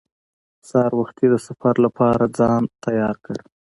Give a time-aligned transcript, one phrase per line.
[0.67, 3.37] سهار وختي د سفر لپاره ځان تیار کړ.